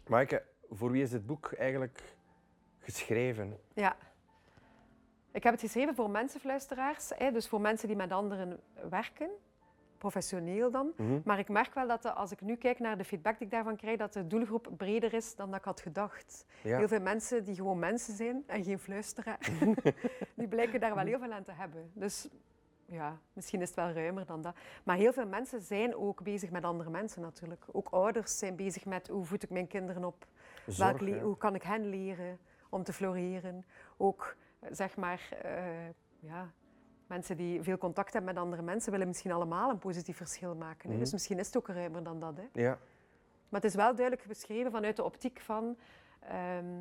[0.08, 2.02] Maaike, voor wie is dit boek eigenlijk
[2.78, 3.58] geschreven?
[3.74, 3.96] Ja.
[5.34, 7.08] Ik heb het geschreven voor mensenfluisteraars.
[7.32, 9.28] Dus voor mensen die met anderen werken.
[9.98, 10.92] Professioneel dan.
[10.96, 11.20] Mhm.
[11.24, 13.76] Maar ik merk wel dat als ik nu kijk naar de feedback die ik daarvan
[13.76, 16.46] krijg, dat de doelgroep breder is dan dat ik had gedacht.
[16.62, 16.78] Ja.
[16.78, 19.38] Heel veel mensen die gewoon mensen zijn en geen fluisteraar,
[20.34, 21.90] die blijken daar wel heel veel aan te hebben.
[21.94, 22.28] Dus
[22.86, 24.56] ja, misschien is het wel ruimer dan dat.
[24.84, 27.64] Maar heel veel mensen zijn ook bezig met andere mensen natuurlijk.
[27.72, 30.26] Ook ouders zijn bezig met hoe voed ik mijn kinderen op?
[30.66, 31.18] Zorg, ja.
[31.18, 33.64] hoe kan ik hen leren om te floreren?
[33.96, 34.36] Ook
[34.70, 35.88] zeg maar, eh,
[36.20, 36.53] ja,
[37.07, 40.90] mensen die veel contact hebben met andere mensen willen misschien allemaal een positief verschil maken.
[40.90, 40.98] Mhm.
[40.98, 42.37] Dus misschien is het ook ruimer dan dat.
[42.37, 42.61] Hè?
[42.62, 42.79] Ja.
[43.48, 45.77] Maar het is wel duidelijk beschreven vanuit de optiek van.
[46.20, 46.81] ehm,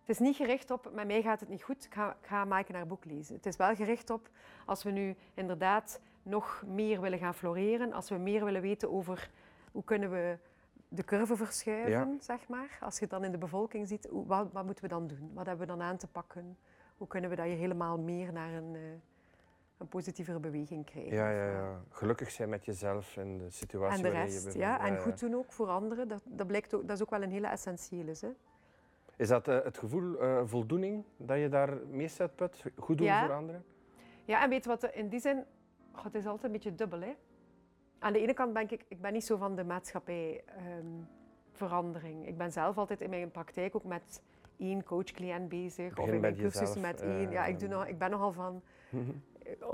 [0.00, 2.44] het is niet gericht op, met mij gaat het niet goed, ik ga, ik ga
[2.44, 3.36] Maaike naar boek lezen.
[3.36, 4.28] Het is wel gericht op,
[4.66, 9.30] als we nu inderdaad nog meer willen gaan floreren, als we meer willen weten over
[9.72, 10.38] hoe kunnen we
[10.94, 12.16] de curve verschuiven, Ja.
[12.20, 12.78] zeg maar.
[12.80, 15.30] Als je het dan in de bevolking ziet, wat, wat moeten we dan doen?
[15.34, 16.58] Wat hebben we dan aan te pakken?
[16.96, 18.80] Hoe kunnen we dat je helemaal meer naar een, eh,
[19.78, 21.12] een positievere beweging krijgen?
[21.12, 21.80] Ja, ja, ja.
[21.90, 24.66] Gelukkig zijn met jezelf en de situatie En de waarin je rest, bevindt.
[24.66, 24.80] ja.
[24.86, 26.08] En goed doen ook voor anderen.
[26.08, 28.14] Dat, dat, blijkt ook, dat is ook wel een hele essentiële.
[28.20, 28.28] Hè?
[29.16, 32.64] Is dat eh, het gevoel eh, voldoening dat je daar meest uit put?
[32.78, 33.26] Goed doen Ja.
[33.26, 33.64] voor anderen?
[34.24, 35.44] Ja, en weet je wat, in die zin,
[35.92, 37.00] goh, het is altijd een beetje dubbel.
[37.00, 37.14] Hè?
[38.02, 42.26] Aan de ene kant ben ik, ik ben niet zo van de maatschappijverandering.
[42.26, 44.22] ik ben zelf altijd in mijn praktijk ook met
[44.58, 45.98] één coach-cliënt bezig.
[45.98, 47.30] of in mijn jezelf, met één.
[47.30, 48.62] Ja, ik, doe eh, nog, ik ben nogal van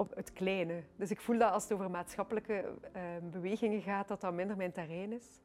[0.02, 0.82] op het kleine.
[0.96, 4.72] Dus ik voel dat als het over maatschappelijke eh, bewegingen gaat, dat dat minder mijn
[4.72, 5.40] terrein is.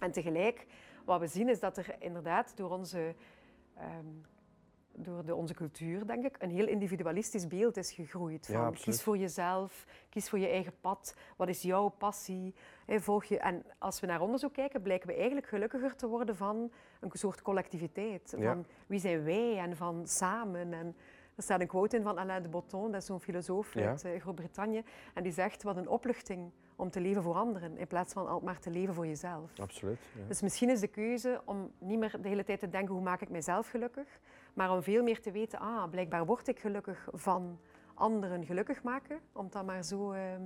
[0.00, 0.66] En tegelijk,
[1.04, 3.14] wat we zien is dat er inderdaad door onze,
[3.74, 4.06] ehm,
[4.98, 8.46] door de, onze cultuur, denk ik, een heel individualistisch beeld is gegroeid.
[8.52, 12.54] Van kies voor jezelf, kies voor je eigen pad, wat is jouw passie,
[12.86, 13.38] hè, volg je.
[13.38, 17.42] En als we naar onderzoek kijken, blijken we eigenlijk gelukkiger te worden van een soort
[17.42, 18.34] collectiviteit.
[18.38, 18.52] Ja.
[18.52, 20.72] Van wie zijn wij en van samen.
[20.72, 20.96] En
[21.36, 23.88] Er staat een quote in van Alain de Botton, dat is zo'n filosoof Ja.
[23.88, 24.82] uit eh, Groot-Brittannië.
[25.14, 28.42] En die zegt, wat een opluchting om te leven voor anderen, in plaats van altijd
[28.44, 29.58] maar te leven voor jezelf.
[29.60, 29.98] Absoluut.
[30.18, 30.26] Ja.
[30.28, 33.20] Dus misschien is de keuze om niet meer de hele tijd te denken, hoe maak
[33.20, 34.06] ik mijzelf gelukkig?
[34.56, 37.58] Maar om veel meer te weten, ah, blijkbaar word ik gelukkig van
[37.94, 39.20] anderen gelukkig maken.
[39.32, 40.42] Om dan maar zo ehm,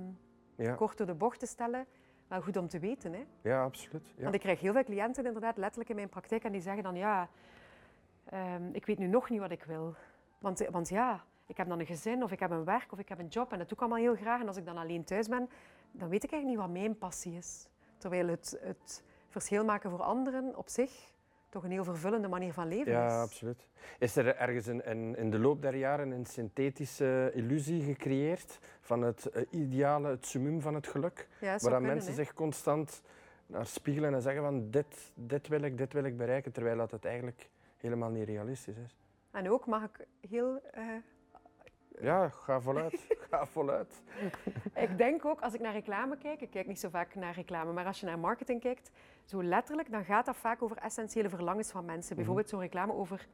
[0.55, 0.73] Ja.
[0.73, 1.85] kort door de bocht te stellen.
[2.27, 3.25] Wel goed om te weten, hè?
[3.41, 4.13] ja, absoluut.
[4.15, 4.23] Ja.
[4.23, 6.95] Want ik krijg heel veel cliënten inderdaad letterlijk in mijn praktijk en die zeggen dan
[6.95, 7.29] ja,
[8.25, 9.95] ehm, ik weet nu nog niet wat ik wil.
[10.39, 13.09] Want, want ja, ik heb dan een gezin of ik heb een werk of ik
[13.09, 14.41] heb een job en dat doe ik allemaal heel graag.
[14.41, 15.49] En als ik dan alleen thuis ben,
[15.91, 17.67] dan weet ik eigenlijk niet wat mijn passie is.
[17.97, 21.10] Terwijl het, het verschil maken voor anderen op zich
[21.51, 23.13] toch een heel vervullende manier van leven Ja, is.
[23.13, 23.67] absoluut.
[23.99, 29.01] Is er ergens in, in, in de loop der jaren een synthetische illusie gecreëerd van
[29.01, 31.27] het eh, ideale, het summum van het geluk?
[31.39, 33.01] Ja, Waar kunnen, mensen zich constant
[33.45, 36.91] naar spiegelen en zeggen van dit, dit wil ik, dit wil ik bereiken, terwijl dat
[36.91, 38.95] het eigenlijk helemaal niet realistisch is.
[39.31, 40.83] En ook mag ik heel eh,
[42.01, 43.05] Ja, ga voluit.
[43.29, 44.01] ga voluit.
[44.75, 47.71] Ik denk ook, als ik naar reclame kijk, ik kijk niet zo vaak naar reclame,
[47.73, 48.91] maar als je naar marketing kijkt,
[49.25, 52.15] zo letterlijk, dan gaat dat vaak over essentiële verlangens van mensen.
[52.15, 53.27] Bijvoorbeeld zo'n reclame over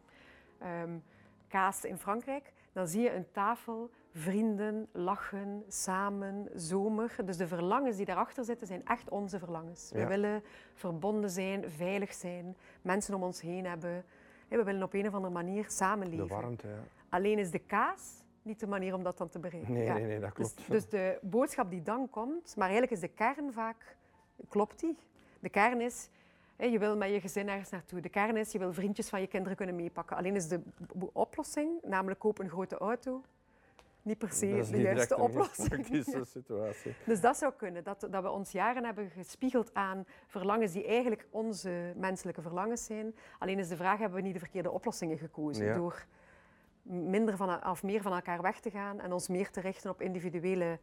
[0.59, 0.97] ehm,
[1.47, 2.53] kaas in Frankrijk.
[2.73, 7.15] Dan zie je een tafel, vrienden, lachen, samen, zomer.
[7.25, 9.91] Dus de verlangens die daarachter zitten, zijn echt onze verlangens.
[9.93, 14.05] We willen verbonden zijn, veilig zijn, mensen om ons heen hebben.
[14.47, 16.27] We willen op een of andere manier De samenleven.
[16.27, 16.73] warmte, ja.
[17.09, 19.73] Alleen is de kaas niet de manier om dat dan te bereiken.
[19.73, 19.93] Nee, Ja.
[19.93, 20.71] nee, nee, dat Dus, klopt.
[20.71, 23.97] dus de boodschap die dan komt, maar eigenlijk is de kern vaak,
[24.49, 24.97] klopt die?
[25.39, 26.09] De kern is,
[26.57, 27.99] je wil met je gezin ergens naartoe.
[27.99, 30.17] De kern is, je wil vriendjes van je kinderen kunnen meepakken.
[30.17, 30.61] Alleen is de
[31.13, 33.23] oplossing, namelijk koop een grote auto,
[34.07, 35.85] niet per se de juiste oplossing.
[36.27, 36.95] situatie.
[37.05, 41.27] Dus dat zou kunnen, dat, dat we ons jaren hebben gespiegeld aan verlangens die eigenlijk
[41.29, 43.15] onze menselijke verlangens zijn.
[43.39, 45.65] Alleen is de vraag, hebben we niet de verkeerde oplossingen gekozen?
[45.65, 45.75] Ja.
[45.75, 46.05] Door
[46.81, 50.01] minder van, of meer van elkaar weg te gaan en ons meer te richten op
[50.01, 50.79] individuele,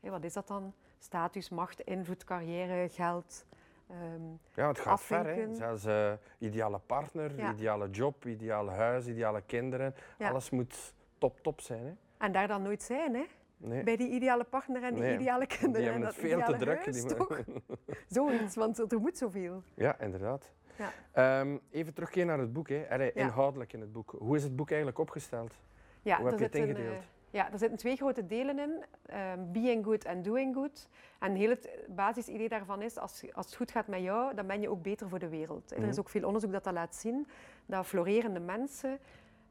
[0.00, 0.74] hé, wat is dat dan?
[0.98, 3.46] Status, macht, invloed, carrière, geld.
[3.90, 4.22] Ehm,
[4.54, 5.26] Ja, het gaat ver.
[5.26, 5.54] Hè.
[5.54, 7.52] Zelfs eh, ideale partner, Ja.
[7.52, 9.94] ideale job, ideale huis, ideale kinderen.
[10.18, 10.28] Ja.
[10.28, 11.84] Alles moet top, top zijn.
[11.86, 11.92] Hè.
[12.18, 13.24] en daar dan nooit zijn, hè?
[13.58, 13.82] Nee.
[13.82, 15.72] Bij die ideale partner en die Nee, ideale kinderen.
[15.72, 16.84] Die en hebben het dat veel te druk.
[16.84, 17.40] huis, toch?
[18.16, 19.62] Zoiets, want er moet zoveel.
[19.74, 20.52] Ja, inderdaad.
[20.78, 20.90] Ja.
[21.12, 22.68] Ehm, even terugkeren naar het boek.
[22.68, 22.86] Hè.
[22.90, 23.12] Allee.
[23.12, 24.14] Inhoudelijk in het boek.
[24.18, 25.54] Hoe is het boek eigenlijk opgesteld?
[26.02, 26.96] Ja, Hoe heb je het zitten, ingedeeld?
[26.98, 27.04] eh,
[27.36, 28.84] ja, er zitten twee grote delen in.
[29.06, 30.88] ehm, being good en doing good.
[31.18, 34.60] En heel het basisidee daarvan is, als, als het goed gaat met jou, dan ben
[34.60, 35.70] je ook beter voor de wereld.
[35.70, 35.98] Er is Mhm.
[35.98, 37.26] ook veel onderzoek dat dat laat zien,
[37.66, 38.98] dat florerende mensen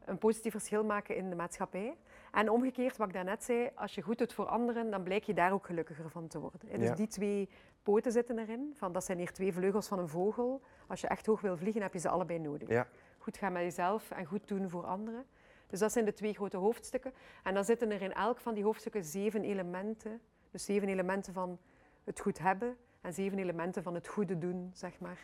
[0.05, 1.97] een positief verschil maken in de maatschappij.
[2.31, 5.33] En omgekeerd, wat ik daarnet zei, als je goed doet voor anderen, dan blijk je
[5.33, 6.59] daar ook gelukkiger van te worden.
[6.79, 6.95] Dus Ja.
[6.95, 7.49] die twee
[7.83, 8.73] poten zitten erin.
[8.75, 10.61] Van, dat zijn hier twee vleugels van een vogel.
[10.87, 12.87] Als je echt hoog wil vliegen, heb je ze allebei nodig Ja.
[13.17, 15.25] goed gaan met jezelf en goed doen voor anderen.
[15.67, 17.13] Dus dat zijn de twee grote hoofdstukken.
[17.43, 20.21] En dan zitten er in elk van die hoofdstukken zeven elementen.
[20.51, 21.59] Dus zeven elementen van
[22.03, 25.19] het goed hebben en zeven elementen van het goede doen, zeg maar,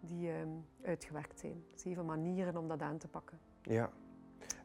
[0.00, 0.48] die ehm,
[0.84, 1.64] uitgewerkt zijn.
[1.74, 3.38] Zeven manieren om dat aan te pakken.
[3.62, 3.90] ja.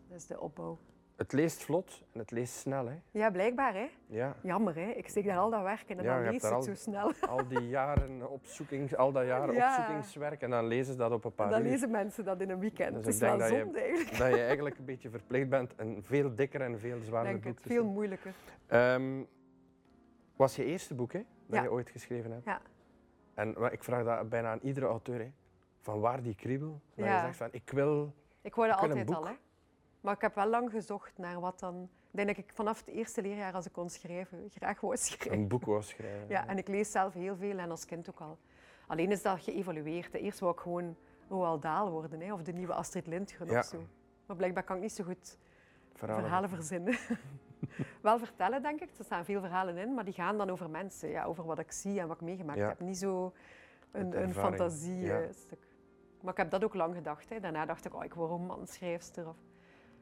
[0.07, 0.77] Dat is de opbouw.
[1.19, 2.87] Het leest vlot en het leest snel.
[2.87, 2.95] Hè.
[3.11, 3.89] Ja, blijkbaar hè.
[4.07, 4.35] Ja.
[4.43, 4.89] Jammer hè.
[4.89, 7.11] Ik steek daar al dat werk in en Ja, dan lees het al- zo snel.
[7.29, 9.67] Al die jaren opzoeking, al dat jaren Ja.
[9.77, 11.69] opzoekingswerk en dan lezen ze dat op een paar Dan uur.
[11.69, 12.95] lezen mensen dat in een weekend.
[12.95, 14.17] Dus het is wel dat je- eigenlijk.
[14.17, 17.53] Dat je eigenlijk een beetje verplicht bent een veel dikker en veel zwaarder denk boek
[17.53, 17.63] het.
[17.63, 18.33] te Veel moeilijker.
[18.67, 19.21] Ehm,
[20.35, 21.61] was je eerste boek hè, dat Ja.
[21.63, 22.45] je ooit geschreven hebt?
[22.45, 22.61] Ja.
[23.33, 25.19] En ik vraag dat bijna aan iedere auteur.
[25.19, 25.31] Hè.
[25.81, 26.81] Van waar die kriebel?
[26.95, 28.13] Dat je zegt van, ik wil...
[28.41, 29.33] Ik wil een altijd al, hè.
[30.01, 31.89] Maar ik heb wel lang gezocht naar wat dan...
[32.11, 35.31] Ik denk dat ik vanaf het eerste leerjaar, als ik kon schrijven, graag wou schrijven.
[35.31, 36.27] een boek wou schrijven.
[36.27, 38.37] Ja, en ik lees zelf heel veel en als kind ook al.
[38.87, 40.13] Alleen is dat geëvolueerd.
[40.13, 40.95] Eerst wou ik gewoon
[41.29, 43.59] Roald Dahl worden, hè, of de nieuwe Astrid Lindgren Ja.
[43.59, 43.83] of zo.
[44.25, 45.37] Maar blijkbaar kan ik niet zo goed
[45.93, 46.23] Verhalen.
[46.23, 46.97] verhalen verzinnen.
[48.01, 48.89] wel vertellen, denk ik.
[48.97, 51.09] Er staan veel verhalen in, maar die gaan dan over mensen.
[51.09, 52.67] Ja, over wat ik zie en wat ik meegemaakt Ja.
[52.67, 52.79] heb.
[52.79, 53.33] Niet zo
[53.91, 55.67] een, een fantasiestuk.
[56.21, 57.29] Maar ik heb dat ook lang gedacht.
[57.29, 57.39] Hè.
[57.39, 59.27] Daarna dacht ik, oh, ik word romanschrijfster.
[59.27, 59.35] Of...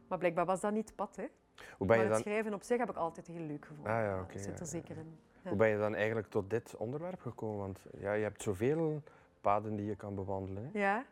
[0.08, 1.16] Maar blijkbaar was dat niet het pad.
[1.16, 1.24] Hè.
[1.56, 3.94] Hoe ben maar je het dan, schrijven op zich heb ik altijd heel leuk gevonden.
[3.94, 5.18] Ah ja, dat zit er zeker in.
[5.48, 7.58] Hoe ben je dan eigenlijk tot dit onderwerp gekomen?
[7.58, 9.02] Want ja, je hebt zoveel
[9.42, 10.70] paden die je kan bewandelen.
[10.74, 10.80] Hè?
[10.80, 11.06] Ja.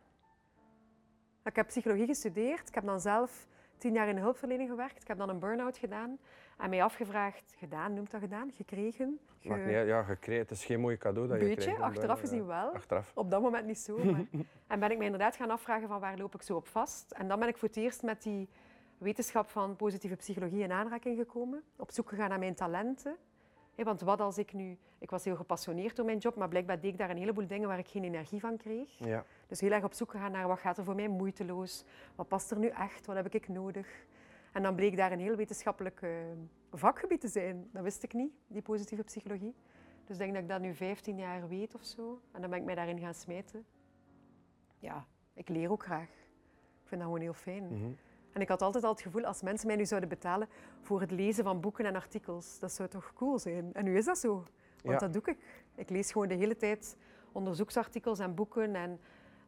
[1.44, 2.68] Ik heb psychologie gestudeerd.
[2.68, 5.02] Ik heb dan zelf tien jaar in de hulpverlening gewerkt.
[5.02, 6.18] Ik heb dan een burn-out gedaan.
[6.58, 9.20] En mij afgevraagd, gedaan, noemt dat gedaan, gekregen.
[9.40, 10.42] Ge- Maakt niet uit, ja, gekregen.
[10.42, 11.82] Het is geen mooi cadeau dat je Beetje, krijgt.
[11.82, 12.22] achteraf Ja.
[12.22, 12.74] gezien wel.
[12.74, 13.12] Achteraf.
[13.16, 13.98] Op dat moment niet zo.
[13.98, 14.26] Maar...
[14.68, 17.12] en ben ik me inderdaad gaan afvragen van waar loop ik zo op vast.
[17.12, 18.50] En dan ben ik voor het eerst met die
[18.98, 21.64] wetenschap van positieve psychologie in aanraking gekomen.
[21.76, 23.18] Op zoek gegaan naar mijn talenten.
[23.84, 24.78] Want wat als ik nu...
[24.98, 27.68] Ik was heel gepassioneerd door mijn job, maar blijkbaar deed ik daar een heleboel dingen
[27.68, 28.98] waar ik geen energie van kreeg.
[28.98, 29.26] Ja.
[29.48, 31.84] Dus heel erg op zoek gegaan naar wat gaat er voor mij moeiteloos,
[32.16, 34.06] wat past er nu echt, wat heb ik nodig.
[34.52, 36.10] En dan bleek daar een heel wetenschappelijk eh,
[36.72, 37.70] vakgebied te zijn.
[37.72, 39.56] Dat wist ik niet, die positieve psychologie.
[40.06, 42.22] Dus ik denk dat ik dat nu 15 jaar weet of zo.
[42.32, 43.66] En dan ben ik mij daarin gaan smijten.
[44.80, 46.10] Ja, ik leer ook graag.
[46.82, 47.64] Ik vind dat gewoon heel fijn.
[47.64, 47.92] Mhm.
[48.36, 50.48] En ik had altijd al het gevoel, als mensen mij nu zouden betalen
[50.82, 53.74] voor het lezen van boeken en artikels, dat zou toch cool zijn?
[53.74, 54.34] En nu is dat zo.
[54.84, 55.08] Want Ja.
[55.08, 55.38] dat doe ik.
[55.76, 56.98] Ik lees gewoon de hele tijd
[57.32, 59.00] onderzoeksartikels en boeken en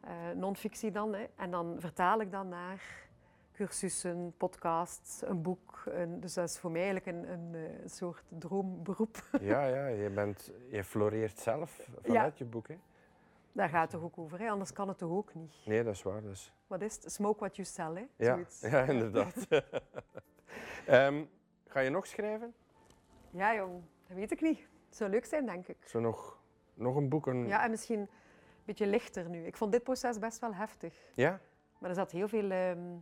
[0.01, 1.13] eh non-fictie dan.
[1.13, 1.25] Hè.
[1.35, 3.05] En dan vertaal ik dat naar
[3.53, 5.83] cursussen, podcasts, een boek.
[5.85, 9.17] Een- dus dat is voor mij eigenlijk een, een, eh, soort droomberoep.
[9.41, 12.67] Ja, ja, je, bent, je floreert zelf vanuit je boek.
[12.67, 12.75] Hè?
[13.57, 14.49] Daar gaat het toch ook over, hè?
[14.49, 15.53] anders kan het toch ook niet.
[15.65, 16.21] Nee, dat is waar.
[16.21, 16.53] Dus.
[16.67, 17.11] Wat is het?
[17.11, 18.25] Smoke what you sell, hè?
[18.25, 18.61] Ja, Zoiets.
[18.61, 19.47] ja, inderdaad.
[20.85, 21.25] Ehm,
[21.67, 22.53] ga je nog schrijven?
[23.29, 24.59] Ja, jong, dat weet ik niet.
[24.87, 25.77] Het zou leuk zijn, denk ik.
[25.85, 26.39] Zo nog,
[26.73, 27.27] nog een boek?
[27.27, 27.47] Een...
[27.47, 28.09] Ja, en misschien een
[28.65, 29.45] beetje lichter nu.
[29.45, 30.95] Ik vond dit proces best wel heftig.
[31.15, 31.39] Ja?
[31.77, 32.51] Maar er zat heel veel...
[32.51, 32.95] ehm,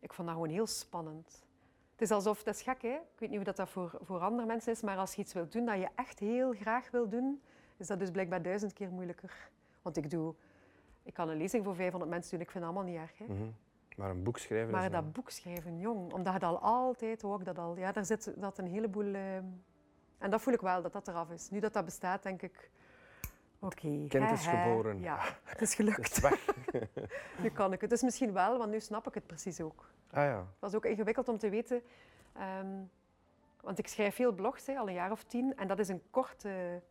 [0.00, 1.44] ik vond dat gewoon heel spannend.
[1.92, 2.42] Het is alsof...
[2.42, 2.94] Dat is gek, hè?
[2.94, 5.32] Ik weet niet hoe dat, dat voor, voor andere mensen is, maar als je iets
[5.32, 7.42] wilt doen dat je echt heel graag wil doen,
[7.76, 9.52] is dat dus blijkbaar duizend keer moeilijker.
[9.84, 10.34] Want ik doe...
[11.02, 13.18] Ik kan een lezing voor 500 mensen doen, ik vind dat allemaal niet erg.
[13.18, 13.24] Hè?
[13.24, 13.50] Mhm.
[13.96, 16.58] Maar een boek schrijven Maar is dat een- boek schrijven, jong, omdat je dat al
[16.58, 19.14] altijd, ik dat al, ja, daar zit dat een heleboel...
[19.14, 19.44] ehm,
[20.18, 21.50] en dat voel ik wel, dat dat eraf is.
[21.50, 22.70] Nu dat dat bestaat, denk ik,
[23.58, 24.04] oké.
[24.08, 25.00] Kind is geboren.
[25.00, 26.22] Ja, het is Het gelukt.
[26.24, 26.90] is.
[27.42, 27.90] Nu kan ik het.
[27.90, 29.90] Dus misschien wel, want nu snap ik het precies ook.
[30.10, 30.38] Ah ja.
[30.38, 31.82] Het was ook ingewikkeld om te weten,
[32.32, 32.82] ehm,
[33.60, 36.02] want ik schrijf veel blogs, hè, al een jaar of tien, en dat, is een
[36.10, 36.82] korte,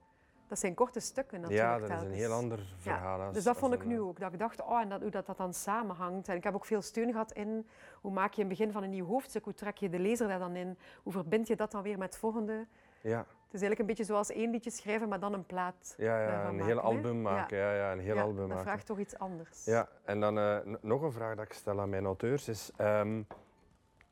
[0.47, 3.21] dat zijn korte stukken natuurlijk Ja, dat is een heel ander verhaal.
[3.21, 4.19] als- Dus dat vond ik een, nu eh, ook.
[4.19, 6.27] Dat ik dacht, oh, en dat, hoe dat, dat dan samenhangt.
[6.27, 7.67] En ik heb ook veel steun gehad in
[8.01, 10.27] hoe maak je in het begin van een nieuw hoofdstuk, hoe trek je de lezer
[10.27, 12.65] daar dan in, hoe verbind je dat dan weer met het volgende.
[13.01, 15.93] Ja, Het is eigenlijk een beetje zoals één liedje schrijven, maar dan een plaat.
[15.97, 17.57] ja, ja een maken, heel album maken.
[17.57, 18.63] Ja, ja, een heel album dat maken.
[18.63, 19.65] vraagt toch iets anders.
[19.65, 22.71] Ja, en dan eh, nog een vraag dat ik stel aan mijn auteurs is...
[22.77, 23.21] ehm,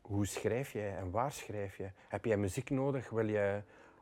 [0.02, 1.89] hoe schrijf jij en waar schrijf je?
[2.08, 3.10] Heb jij muziek nodig?
[3.10, 3.62] Wil je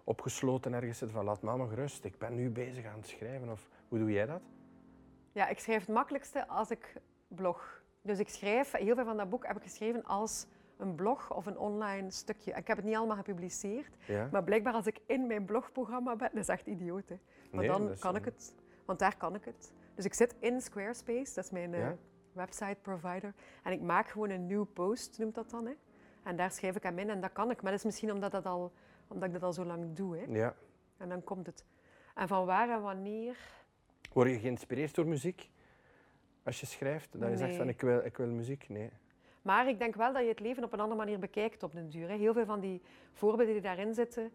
[0.09, 3.49] opgesloten ergens zitten van laat mama gerust, ik ben nu bezig aan het schrijven?
[3.49, 4.41] Of hoe doe jij dat?
[5.31, 6.93] Ja, ik schrijf het makkelijkste als ik
[7.27, 7.81] blog.
[8.01, 10.45] Dus ik schrijf, heel veel van dat boek heb ik geschreven als
[10.77, 12.51] een blog of een online stukje.
[12.51, 14.27] Ik heb het niet allemaal gepubliceerd, Ja?
[14.31, 17.09] maar blijkbaar als ik in mijn blogprogramma ben, dat is echt idioot.
[17.09, 17.19] Hè.
[17.51, 18.53] Maar Nee, dan kan ik het,
[18.85, 19.71] want daar kan ik het.
[19.95, 21.95] Dus ik zit in Squarespace, dat is mijn eh, Ja?
[22.31, 25.65] website provider, en ik maak gewoon een nieuw post, noemt dat dan.
[25.65, 25.73] Hè.
[26.23, 27.61] En daar schrijf ik hem in en dat kan ik.
[27.61, 28.71] Maar dat is misschien omdat, dat al,
[29.09, 30.17] omdat ik dat al zo lang doe.
[30.17, 30.25] Hè.
[30.29, 30.55] Ja.
[30.97, 31.65] En dan komt het.
[32.15, 33.37] En van waar en wanneer...
[34.13, 35.49] Word je geïnspireerd door muziek?
[36.43, 38.69] Als je schrijft, dat je zegt van ik wil, ik wil muziek?
[38.69, 38.89] Nee.
[39.41, 41.89] Maar ik denk wel dat je het leven op een andere manier bekijkt op den
[41.89, 42.07] duur.
[42.09, 42.15] Hè.
[42.15, 42.81] Heel veel van die
[43.13, 44.31] voorbeelden die daarin zitten,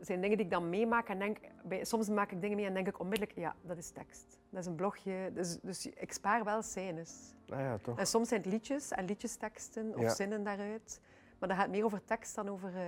[0.00, 1.08] zijn dingen die ik dan meemaak.
[1.08, 3.90] En denk, bij, soms maak ik dingen mee en denk ik onmiddellijk, ja, dat is
[3.90, 4.38] tekst.
[4.50, 5.30] Dat is een blogje.
[5.34, 7.34] Dus, dus ik spaar wel scènes.
[7.46, 7.98] Nou ja, toch?
[7.98, 10.14] En soms zijn het liedjes en liedjesteksten of Ja.
[10.14, 11.00] zinnen daaruit.
[11.38, 12.82] Maar dat gaat meer over tekst dan over eh,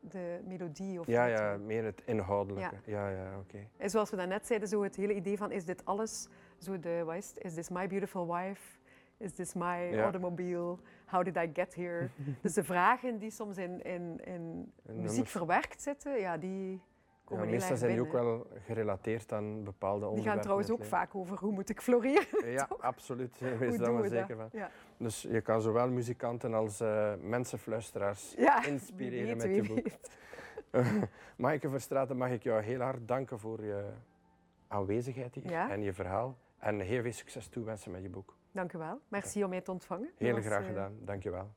[0.00, 1.00] de melodie.
[1.00, 2.76] Of Ja, ja, meer het inhoudelijke.
[2.84, 3.58] Ja, ja, oké.
[3.76, 6.28] En zoals we daarnet zeiden, zo het hele idee van is dit alles?
[6.58, 7.32] Zo de, wat is?
[7.38, 8.78] Is this my beautiful wife?
[9.16, 10.02] Is this my Ja.
[10.02, 10.76] automobile?
[11.06, 12.08] How did I get here?
[12.42, 16.80] dus de vragen die soms in, in, in muziek verwerkt zitten, ja, die
[17.28, 20.32] Ja, meestal zijn die ook wel gerelateerd aan bepaalde die onderwerpen.
[20.32, 22.50] gaan trouwens ook vaak over hoe moet ik floreren.
[22.50, 23.38] Ja, absoluut.
[23.58, 24.50] Wees daar maar zeker dat?
[24.50, 24.60] van.
[24.60, 24.70] Ja.
[24.96, 29.86] Dus je kan zowel muzikanten als eh mensenfluisteraars Ja, inspireren weet, met je boek.
[31.36, 33.84] Maaike Verstraeten, mag ik jou heel hard danken voor je
[34.68, 36.36] aanwezigheid hier en je verhaal.
[36.58, 38.36] En heel veel succes toewensen met je boek.
[38.52, 39.00] Dank u wel.
[39.08, 40.10] Merci om mij te ontvangen.
[40.16, 40.96] Heel was, graag eh, gedaan.
[41.00, 41.54] Dank je wel.